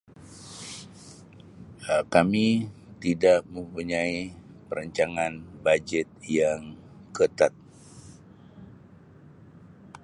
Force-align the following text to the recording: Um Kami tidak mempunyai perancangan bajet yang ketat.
Um 1.93 2.03
Kami 2.13 2.47
tidak 3.03 3.39
mempunyai 3.53 4.19
perancangan 4.67 5.33
bajet 5.63 6.07
yang 6.39 6.61
ketat. 7.15 7.53